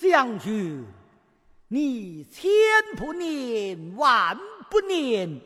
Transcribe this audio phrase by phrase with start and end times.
[0.00, 0.86] 将军，
[1.68, 2.50] 你千
[2.96, 4.34] 不念，万
[4.70, 5.40] 不念，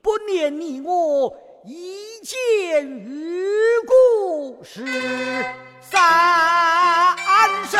[0.00, 3.12] 不念你我一见如
[3.86, 4.82] 故是
[5.82, 7.14] 三
[7.66, 7.78] 生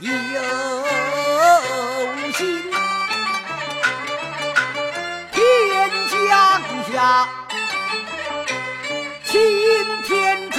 [0.00, 0.10] 有
[2.32, 2.60] 心，
[5.30, 6.60] 天降
[6.92, 7.28] 下
[9.22, 9.40] 青
[10.02, 10.58] 天之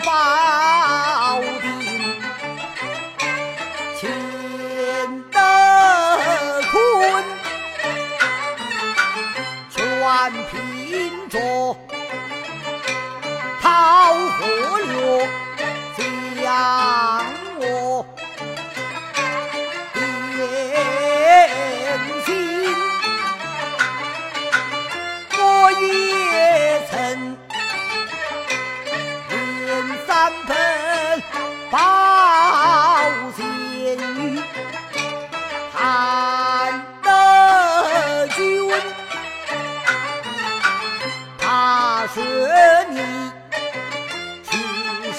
[0.00, 0.08] 白
[10.30, 10.77] 全凭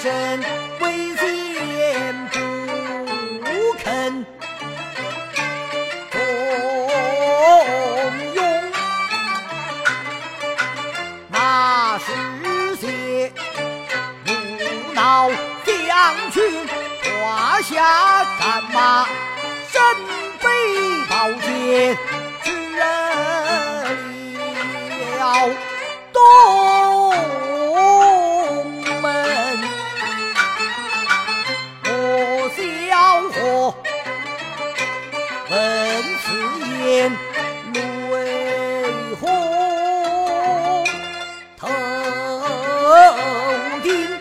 [0.02, 0.40] 身
[0.80, 0.84] 危
[1.16, 1.22] 险
[3.44, 3.48] 不
[3.84, 4.24] 肯
[6.10, 6.18] 重
[8.34, 8.38] 用，
[11.28, 12.06] 那是
[12.76, 13.30] 些
[14.26, 14.28] 无
[14.94, 15.30] 脑
[15.66, 16.40] 将军
[17.02, 19.06] 胯下战马，
[19.70, 19.82] 身
[20.40, 20.48] 背
[21.10, 21.12] 宝
[21.42, 21.94] 剑，
[22.42, 22.80] 指了。
[26.12, 26.18] 东
[36.90, 37.12] 此言
[37.72, 37.76] 泪
[39.20, 39.22] 红
[41.56, 41.68] 头
[43.84, 44.18] 顶，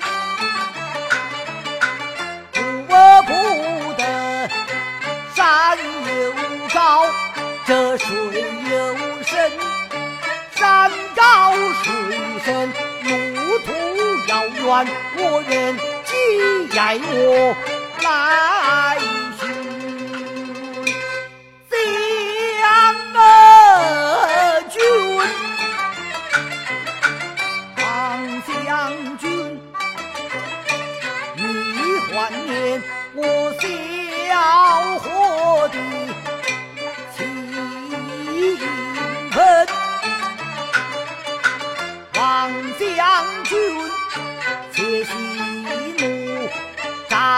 [2.88, 3.32] 我不
[3.98, 4.04] 得
[5.34, 5.40] 山
[5.80, 6.32] 有
[6.72, 6.78] 高，
[7.66, 8.06] 这水
[8.70, 8.76] 有
[9.24, 9.52] 深，
[10.52, 11.22] 山高
[11.82, 11.92] 水
[12.46, 12.70] 深，
[13.04, 13.10] 路
[13.66, 13.68] 途
[14.28, 14.88] 遥远，
[15.18, 15.20] 我
[15.50, 15.76] 愿
[16.06, 17.56] 寄爱我
[18.04, 18.08] 来。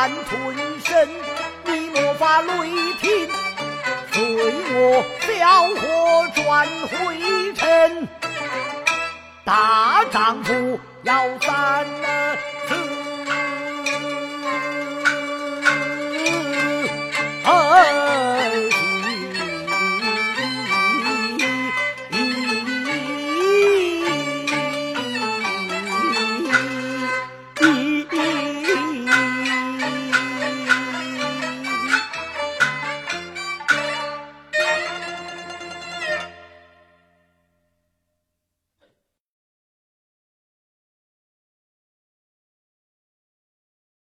[0.01, 1.07] 难吞身，
[1.63, 2.51] 你莫发雷
[2.99, 3.29] 霆，
[4.11, 4.35] 随
[4.73, 8.07] 我小伙转回城。
[9.45, 12.35] 大丈夫要斩了